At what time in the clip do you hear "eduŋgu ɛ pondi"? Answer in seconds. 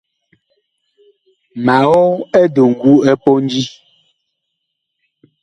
2.41-3.63